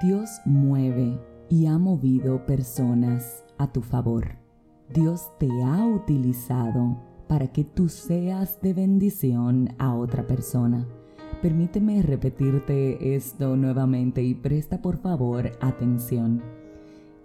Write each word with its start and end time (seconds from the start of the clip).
Dios 0.00 0.40
mueve 0.44 1.18
y 1.48 1.66
ha 1.66 1.76
movido 1.76 2.46
personas 2.46 3.44
a 3.58 3.72
tu 3.72 3.82
favor. 3.82 4.36
Dios 4.94 5.32
te 5.40 5.48
ha 5.64 5.84
utilizado 5.84 7.02
para 7.26 7.48
que 7.48 7.64
tú 7.64 7.88
seas 7.88 8.60
de 8.62 8.74
bendición 8.74 9.74
a 9.78 9.96
otra 9.96 10.24
persona. 10.24 10.86
Permíteme 11.42 12.00
repetirte 12.02 13.16
esto 13.16 13.56
nuevamente 13.56 14.22
y 14.22 14.34
presta 14.34 14.80
por 14.80 14.98
favor 14.98 15.50
atención. 15.60 16.44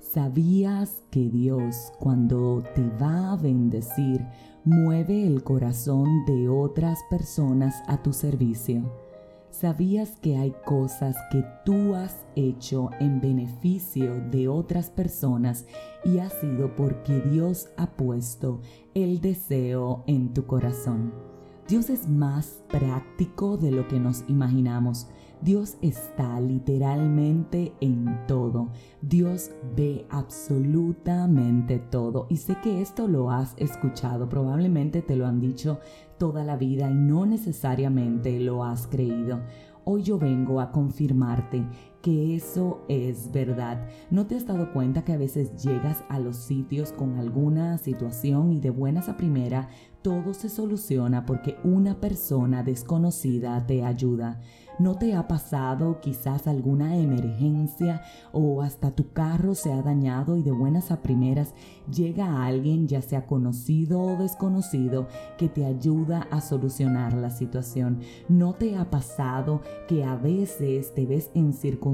¿Sabías 0.00 1.02
que 1.10 1.28
Dios 1.28 1.92
cuando 1.98 2.62
te 2.74 2.88
va 2.98 3.32
a 3.32 3.36
bendecir 3.36 4.24
mueve 4.64 5.26
el 5.26 5.44
corazón 5.44 6.24
de 6.24 6.48
otras 6.48 6.98
personas 7.10 7.82
a 7.86 8.02
tu 8.02 8.14
servicio? 8.14 9.01
¿Sabías 9.52 10.16
que 10.16 10.38
hay 10.38 10.54
cosas 10.64 11.14
que 11.30 11.44
tú 11.66 11.94
has 11.94 12.24
hecho 12.36 12.88
en 13.00 13.20
beneficio 13.20 14.18
de 14.30 14.48
otras 14.48 14.88
personas 14.88 15.66
y 16.06 16.18
ha 16.18 16.30
sido 16.30 16.74
porque 16.74 17.20
Dios 17.20 17.68
ha 17.76 17.90
puesto 17.90 18.62
el 18.94 19.20
deseo 19.20 20.04
en 20.06 20.32
tu 20.32 20.46
corazón? 20.46 21.31
Dios 21.68 21.90
es 21.90 22.08
más 22.08 22.62
práctico 22.68 23.56
de 23.56 23.70
lo 23.70 23.86
que 23.88 24.00
nos 24.00 24.24
imaginamos. 24.28 25.08
Dios 25.42 25.76
está 25.80 26.40
literalmente 26.40 27.72
en 27.80 28.26
todo. 28.26 28.68
Dios 29.00 29.50
ve 29.76 30.06
absolutamente 30.10 31.78
todo. 31.78 32.26
Y 32.30 32.36
sé 32.36 32.56
que 32.62 32.80
esto 32.80 33.08
lo 33.08 33.30
has 33.30 33.54
escuchado, 33.58 34.28
probablemente 34.28 35.02
te 35.02 35.16
lo 35.16 35.26
han 35.26 35.40
dicho 35.40 35.80
toda 36.18 36.44
la 36.44 36.56
vida 36.56 36.90
y 36.90 36.94
no 36.94 37.26
necesariamente 37.26 38.38
lo 38.38 38.64
has 38.64 38.86
creído. 38.86 39.40
Hoy 39.84 40.02
yo 40.02 40.18
vengo 40.18 40.60
a 40.60 40.70
confirmarte 40.70 41.64
que 42.02 42.34
eso 42.36 42.82
es 42.88 43.30
verdad. 43.30 43.86
¿No 44.10 44.26
te 44.26 44.34
has 44.34 44.46
dado 44.46 44.72
cuenta 44.72 45.04
que 45.04 45.12
a 45.12 45.18
veces 45.18 45.56
llegas 45.62 46.02
a 46.08 46.18
los 46.18 46.36
sitios 46.36 46.92
con 46.92 47.16
alguna 47.16 47.78
situación 47.78 48.52
y 48.52 48.60
de 48.60 48.70
buenas 48.70 49.08
a 49.08 49.16
primera 49.16 49.68
todo 50.02 50.34
se 50.34 50.48
soluciona 50.48 51.24
porque 51.24 51.56
una 51.62 52.00
persona 52.00 52.64
desconocida 52.64 53.64
te 53.66 53.84
ayuda? 53.84 54.40
¿No 54.78 54.96
te 54.96 55.14
ha 55.14 55.28
pasado 55.28 56.00
quizás 56.00 56.46
alguna 56.46 56.96
emergencia 56.96 58.02
o 58.32 58.62
hasta 58.62 58.90
tu 58.90 59.12
carro 59.12 59.54
se 59.54 59.70
ha 59.70 59.82
dañado 59.82 60.36
y 60.36 60.42
de 60.42 60.50
buenas 60.50 60.90
a 60.90 61.02
primeras 61.02 61.54
llega 61.94 62.44
alguien, 62.44 62.88
ya 62.88 63.02
sea 63.02 63.26
conocido 63.26 64.00
o 64.00 64.16
desconocido, 64.16 65.06
que 65.36 65.48
te 65.48 65.66
ayuda 65.66 66.26
a 66.30 66.40
solucionar 66.40 67.12
la 67.12 67.30
situación? 67.30 68.00
¿No 68.28 68.54
te 68.54 68.76
ha 68.76 68.90
pasado 68.90 69.60
que 69.88 70.04
a 70.04 70.16
veces 70.16 70.94
te 70.94 71.06
ves 71.06 71.30
en 71.34 71.52
circunstancias, 71.52 71.91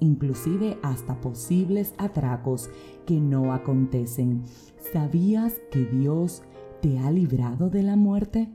inclusive 0.00 0.78
hasta 0.82 1.20
posibles 1.20 1.94
atracos, 1.98 2.70
que 3.06 3.20
no 3.20 3.52
acontecen? 3.52 4.42
¿Sabías 4.92 5.54
que 5.70 5.84
Dios 5.84 6.42
te 6.80 6.98
ha 6.98 7.10
librado 7.10 7.70
de 7.70 7.82
la 7.82 7.96
muerte? 7.96 8.48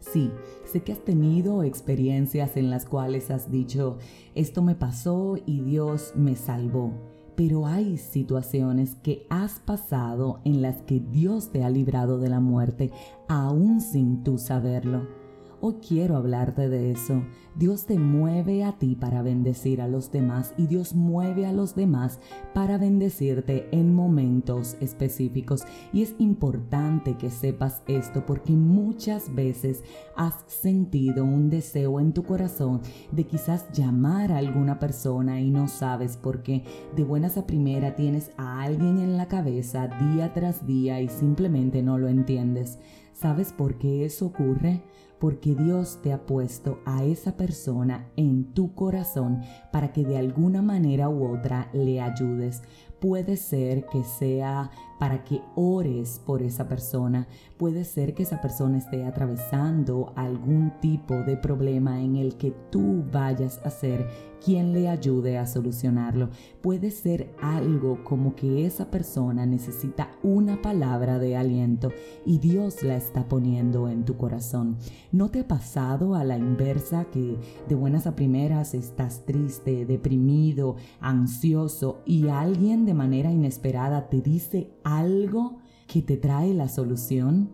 Sí, 0.00 0.30
sé 0.64 0.82
que 0.82 0.92
has 0.92 1.04
tenido 1.04 1.62
experiencias 1.62 2.56
en 2.56 2.70
las 2.70 2.86
cuales 2.86 3.30
has 3.30 3.50
dicho, 3.50 3.98
esto 4.34 4.62
me 4.62 4.74
pasó 4.74 5.36
y 5.46 5.60
Dios 5.60 6.12
me 6.16 6.34
salvó. 6.34 6.92
Pero 7.36 7.66
hay 7.66 7.96
situaciones 7.96 8.96
que 8.96 9.26
has 9.30 9.60
pasado 9.60 10.40
en 10.44 10.60
las 10.60 10.82
que 10.82 11.00
Dios 11.00 11.50
te 11.50 11.64
ha 11.64 11.70
librado 11.70 12.18
de 12.18 12.28
la 12.28 12.40
muerte, 12.40 12.90
aún 13.28 13.80
sin 13.80 14.22
tú 14.22 14.38
saberlo. 14.38 15.21
Hoy 15.64 15.74
quiero 15.74 16.16
hablarte 16.16 16.68
de 16.68 16.90
eso. 16.90 17.22
Dios 17.54 17.86
te 17.86 17.96
mueve 17.96 18.64
a 18.64 18.80
ti 18.80 18.96
para 18.96 19.22
bendecir 19.22 19.80
a 19.80 19.86
los 19.86 20.10
demás 20.10 20.54
y 20.56 20.66
Dios 20.66 20.92
mueve 20.92 21.46
a 21.46 21.52
los 21.52 21.76
demás 21.76 22.18
para 22.52 22.78
bendecirte 22.78 23.68
en 23.70 23.94
momentos 23.94 24.76
específicos. 24.80 25.62
Y 25.92 26.02
es 26.02 26.16
importante 26.18 27.16
que 27.16 27.30
sepas 27.30 27.82
esto 27.86 28.26
porque 28.26 28.54
muchas 28.54 29.32
veces 29.36 29.84
has 30.16 30.34
sentido 30.48 31.24
un 31.24 31.48
deseo 31.48 32.00
en 32.00 32.12
tu 32.12 32.24
corazón 32.24 32.80
de 33.12 33.22
quizás 33.22 33.70
llamar 33.70 34.32
a 34.32 34.38
alguna 34.38 34.80
persona 34.80 35.40
y 35.40 35.52
no 35.52 35.68
sabes 35.68 36.16
por 36.16 36.42
qué. 36.42 36.64
De 36.96 37.04
buenas 37.04 37.38
a 37.38 37.46
primera 37.46 37.94
tienes 37.94 38.32
a 38.36 38.62
alguien 38.62 38.98
en 38.98 39.16
la 39.16 39.28
cabeza 39.28 39.86
día 39.86 40.32
tras 40.34 40.66
día 40.66 41.00
y 41.00 41.08
simplemente 41.08 41.84
no 41.84 41.98
lo 41.98 42.08
entiendes. 42.08 42.80
¿Sabes 43.12 43.52
por 43.52 43.78
qué 43.78 44.04
eso 44.04 44.26
ocurre? 44.26 44.82
porque 45.22 45.54
Dios 45.54 46.00
te 46.02 46.12
ha 46.12 46.26
puesto 46.26 46.80
a 46.84 47.04
esa 47.04 47.36
persona 47.36 48.08
en 48.16 48.54
tu 48.54 48.74
corazón 48.74 49.42
para 49.70 49.92
que 49.92 50.04
de 50.04 50.18
alguna 50.18 50.62
manera 50.62 51.08
u 51.08 51.32
otra 51.32 51.70
le 51.72 52.00
ayudes. 52.00 52.62
Puede 53.02 53.36
ser 53.36 53.86
que 53.86 54.04
sea 54.04 54.70
para 55.00 55.24
que 55.24 55.42
ores 55.56 56.22
por 56.24 56.40
esa 56.42 56.68
persona. 56.68 57.26
Puede 57.56 57.84
ser 57.84 58.14
que 58.14 58.22
esa 58.22 58.40
persona 58.40 58.78
esté 58.78 59.04
atravesando 59.04 60.12
algún 60.14 60.72
tipo 60.80 61.14
de 61.14 61.36
problema 61.36 62.00
en 62.00 62.14
el 62.14 62.36
que 62.36 62.52
tú 62.70 63.02
vayas 63.10 63.60
a 63.64 63.70
ser 63.70 64.06
quien 64.44 64.72
le 64.72 64.88
ayude 64.88 65.38
a 65.38 65.46
solucionarlo. 65.46 66.30
Puede 66.60 66.90
ser 66.90 67.34
algo 67.40 68.02
como 68.04 68.34
que 68.34 68.66
esa 68.66 68.90
persona 68.90 69.46
necesita 69.46 70.10
una 70.22 70.60
palabra 70.60 71.18
de 71.18 71.36
aliento 71.36 71.90
y 72.24 72.38
Dios 72.38 72.82
la 72.82 72.96
está 72.96 73.28
poniendo 73.28 73.88
en 73.88 74.04
tu 74.04 74.16
corazón. 74.16 74.76
¿No 75.12 75.30
te 75.30 75.40
ha 75.40 75.48
pasado 75.48 76.14
a 76.14 76.24
la 76.24 76.38
inversa 76.38 77.04
que 77.06 77.38
de 77.68 77.74
buenas 77.74 78.06
a 78.06 78.16
primeras 78.16 78.74
estás 78.74 79.24
triste, 79.24 79.86
deprimido, 79.86 80.76
ansioso 81.00 82.02
y 82.04 82.28
alguien 82.28 82.84
de 82.92 82.98
manera 82.98 83.32
inesperada 83.32 84.10
te 84.10 84.20
dice 84.20 84.70
algo 84.84 85.56
que 85.86 86.02
te 86.02 86.18
trae 86.18 86.52
la 86.52 86.68
solución? 86.68 87.48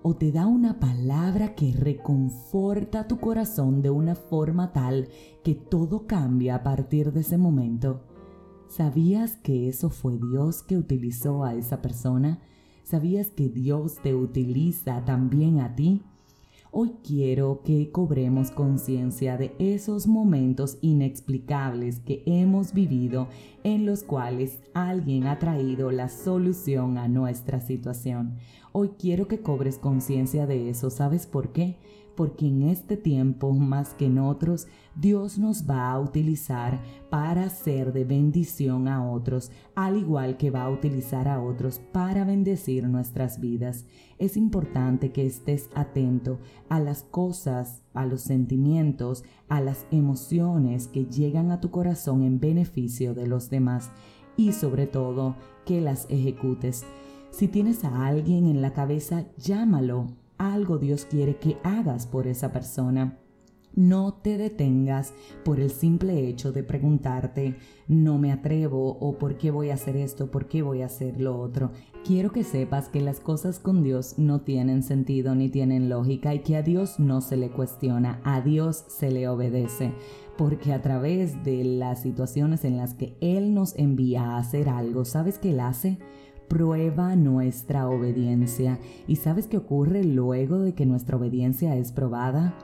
¿O 0.00 0.16
te 0.16 0.32
da 0.32 0.46
una 0.46 0.80
palabra 0.80 1.54
que 1.54 1.72
reconforta 1.72 3.06
tu 3.06 3.20
corazón 3.20 3.82
de 3.82 3.90
una 3.90 4.14
forma 4.14 4.72
tal 4.72 5.10
que 5.44 5.54
todo 5.54 6.06
cambia 6.06 6.54
a 6.54 6.62
partir 6.62 7.12
de 7.12 7.20
ese 7.20 7.36
momento? 7.36 8.00
¿Sabías 8.70 9.36
que 9.36 9.68
eso 9.68 9.90
fue 9.90 10.16
Dios 10.16 10.62
que 10.62 10.78
utilizó 10.78 11.44
a 11.44 11.52
esa 11.52 11.82
persona? 11.82 12.40
¿Sabías 12.82 13.30
que 13.30 13.50
Dios 13.50 13.96
te 14.02 14.14
utiliza 14.14 15.04
también 15.04 15.60
a 15.60 15.74
ti? 15.74 16.00
Hoy 16.80 16.94
quiero 17.02 17.62
que 17.64 17.90
cobremos 17.90 18.52
conciencia 18.52 19.36
de 19.36 19.52
esos 19.58 20.06
momentos 20.06 20.78
inexplicables 20.80 21.98
que 21.98 22.22
hemos 22.24 22.72
vivido 22.72 23.26
en 23.64 23.84
los 23.84 24.04
cuales 24.04 24.60
alguien 24.74 25.26
ha 25.26 25.40
traído 25.40 25.90
la 25.90 26.08
solución 26.08 26.96
a 26.96 27.08
nuestra 27.08 27.60
situación. 27.60 28.36
Hoy 28.70 28.90
quiero 28.96 29.26
que 29.26 29.40
cobres 29.40 29.76
conciencia 29.76 30.46
de 30.46 30.70
eso. 30.70 30.88
¿Sabes 30.90 31.26
por 31.26 31.50
qué? 31.50 31.78
Porque 32.18 32.48
en 32.48 32.64
este 32.64 32.96
tiempo 32.96 33.52
más 33.52 33.94
que 33.94 34.06
en 34.06 34.18
otros, 34.18 34.66
Dios 34.96 35.38
nos 35.38 35.70
va 35.70 35.92
a 35.92 36.00
utilizar 36.00 36.82
para 37.10 37.48
ser 37.48 37.92
de 37.92 38.02
bendición 38.02 38.88
a 38.88 39.08
otros, 39.08 39.52
al 39.76 39.96
igual 39.96 40.36
que 40.36 40.50
va 40.50 40.62
a 40.62 40.68
utilizar 40.68 41.28
a 41.28 41.40
otros 41.40 41.78
para 41.92 42.24
bendecir 42.24 42.88
nuestras 42.88 43.40
vidas. 43.40 43.86
Es 44.18 44.36
importante 44.36 45.12
que 45.12 45.26
estés 45.26 45.70
atento 45.76 46.40
a 46.68 46.80
las 46.80 47.04
cosas, 47.04 47.84
a 47.94 48.04
los 48.04 48.22
sentimientos, 48.22 49.22
a 49.48 49.60
las 49.60 49.86
emociones 49.92 50.88
que 50.88 51.04
llegan 51.04 51.52
a 51.52 51.60
tu 51.60 51.70
corazón 51.70 52.24
en 52.24 52.40
beneficio 52.40 53.14
de 53.14 53.28
los 53.28 53.48
demás 53.48 53.92
y 54.36 54.54
sobre 54.54 54.88
todo 54.88 55.36
que 55.64 55.80
las 55.80 56.10
ejecutes. 56.10 56.84
Si 57.30 57.46
tienes 57.46 57.84
a 57.84 58.06
alguien 58.08 58.48
en 58.48 58.60
la 58.60 58.72
cabeza, 58.72 59.26
llámalo 59.36 60.08
algo 60.38 60.78
Dios 60.78 61.04
quiere 61.04 61.36
que 61.36 61.58
hagas 61.62 62.06
por 62.06 62.26
esa 62.26 62.52
persona. 62.52 63.18
No 63.74 64.14
te 64.14 64.38
detengas 64.38 65.12
por 65.44 65.60
el 65.60 65.70
simple 65.70 66.26
hecho 66.26 66.50
de 66.50 66.64
preguntarte, 66.64 67.56
no 67.86 68.18
me 68.18 68.32
atrevo 68.32 68.98
o 68.98 69.18
por 69.18 69.36
qué 69.36 69.50
voy 69.50 69.70
a 69.70 69.74
hacer 69.74 69.96
esto, 69.96 70.30
por 70.30 70.48
qué 70.48 70.62
voy 70.62 70.82
a 70.82 70.86
hacer 70.86 71.20
lo 71.20 71.38
otro. 71.38 71.70
Quiero 72.04 72.32
que 72.32 72.42
sepas 72.42 72.88
que 72.88 73.00
las 73.00 73.20
cosas 73.20 73.60
con 73.60 73.82
Dios 73.82 74.14
no 74.18 74.40
tienen 74.40 74.82
sentido 74.82 75.34
ni 75.34 75.48
tienen 75.48 75.88
lógica 75.88 76.34
y 76.34 76.40
que 76.40 76.56
a 76.56 76.62
Dios 76.62 76.98
no 76.98 77.20
se 77.20 77.36
le 77.36 77.50
cuestiona, 77.50 78.20
a 78.24 78.40
Dios 78.40 78.84
se 78.88 79.10
le 79.10 79.28
obedece. 79.28 79.92
Porque 80.36 80.72
a 80.72 80.82
través 80.82 81.44
de 81.44 81.62
las 81.62 82.02
situaciones 82.02 82.64
en 82.64 82.78
las 82.78 82.94
que 82.94 83.16
Él 83.20 83.54
nos 83.54 83.76
envía 83.76 84.22
a 84.22 84.38
hacer 84.38 84.68
algo, 84.68 85.04
¿sabes 85.04 85.38
qué 85.38 85.50
Él 85.50 85.60
hace? 85.60 85.98
Prueba 86.48 87.14
nuestra 87.16 87.88
obediencia. 87.88 88.78
¿Y 89.06 89.16
sabes 89.16 89.46
qué 89.46 89.58
ocurre 89.58 90.04
luego 90.04 90.58
de 90.58 90.74
que 90.74 90.86
nuestra 90.86 91.16
obediencia 91.16 91.76
es 91.76 91.92
probada? 91.92 92.54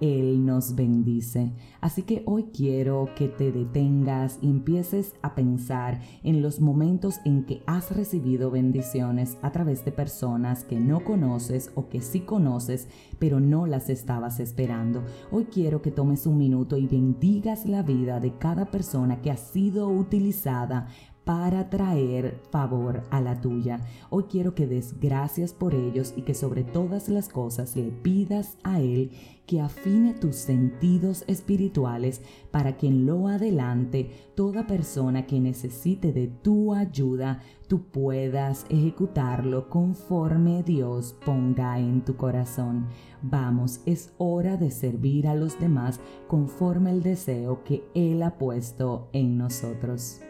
Él 0.00 0.44
nos 0.44 0.74
bendice. 0.74 1.52
Así 1.80 2.02
que 2.02 2.22
hoy 2.26 2.50
quiero 2.52 3.08
que 3.16 3.28
te 3.28 3.52
detengas 3.52 4.38
y 4.42 4.50
empieces 4.50 5.14
a 5.22 5.34
pensar 5.34 6.00
en 6.22 6.42
los 6.42 6.60
momentos 6.60 7.20
en 7.24 7.44
que 7.44 7.62
has 7.66 7.94
recibido 7.94 8.50
bendiciones 8.50 9.38
a 9.40 9.52
través 9.52 9.84
de 9.84 9.92
personas 9.92 10.64
que 10.64 10.80
no 10.80 11.04
conoces 11.04 11.70
o 11.74 11.88
que 11.88 12.00
sí 12.00 12.20
conoces, 12.20 12.88
pero 13.18 13.40
no 13.40 13.66
las 13.66 13.88
estabas 13.88 14.40
esperando. 14.40 15.04
Hoy 15.30 15.44
quiero 15.44 15.80
que 15.80 15.92
tomes 15.92 16.26
un 16.26 16.38
minuto 16.38 16.76
y 16.76 16.86
bendigas 16.86 17.64
la 17.64 17.82
vida 17.82 18.20
de 18.20 18.36
cada 18.36 18.66
persona 18.66 19.22
que 19.22 19.30
ha 19.30 19.36
sido 19.36 19.88
utilizada 19.88 20.88
para 21.24 21.70
traer 21.70 22.40
favor 22.50 23.02
a 23.10 23.20
la 23.20 23.40
tuya. 23.40 23.80
Hoy 24.10 24.24
quiero 24.24 24.54
que 24.54 24.66
des 24.66 25.00
gracias 25.00 25.52
por 25.52 25.74
ellos 25.74 26.12
y 26.16 26.22
que 26.22 26.34
sobre 26.34 26.64
todas 26.64 27.08
las 27.08 27.28
cosas 27.28 27.76
le 27.76 27.90
pidas 27.90 28.58
a 28.62 28.80
Él 28.80 29.10
que 29.46 29.60
afine 29.60 30.14
tus 30.14 30.36
sentidos 30.36 31.24
espirituales 31.26 32.22
para 32.50 32.76
que 32.76 32.86
en 32.86 33.06
lo 33.06 33.28
adelante 33.28 34.10
toda 34.34 34.66
persona 34.66 35.26
que 35.26 35.38
necesite 35.40 36.12
de 36.12 36.28
tu 36.28 36.74
ayuda, 36.74 37.40
tú 37.68 37.82
puedas 37.82 38.64
ejecutarlo 38.70 39.68
conforme 39.68 40.62
Dios 40.62 41.14
ponga 41.24 41.78
en 41.78 42.04
tu 42.04 42.16
corazón. 42.16 42.86
Vamos, 43.22 43.80
es 43.86 44.12
hora 44.18 44.56
de 44.56 44.70
servir 44.70 45.28
a 45.28 45.34
los 45.34 45.58
demás 45.58 46.00
conforme 46.26 46.90
el 46.90 47.02
deseo 47.02 47.64
que 47.64 47.84
Él 47.94 48.22
ha 48.22 48.38
puesto 48.38 49.08
en 49.12 49.36
nosotros. 49.36 50.20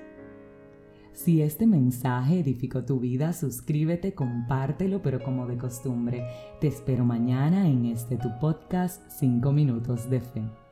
Si 1.14 1.40
este 1.42 1.66
mensaje 1.66 2.40
edificó 2.40 2.84
tu 2.84 2.98
vida, 2.98 3.32
suscríbete, 3.32 4.14
compártelo, 4.14 5.00
pero 5.00 5.22
como 5.22 5.46
de 5.46 5.56
costumbre, 5.56 6.26
te 6.60 6.66
espero 6.66 7.04
mañana 7.04 7.68
en 7.68 7.86
este 7.86 8.16
tu 8.16 8.28
podcast 8.40 9.00
5 9.10 9.52
minutos 9.52 10.10
de 10.10 10.20
fe. 10.20 10.63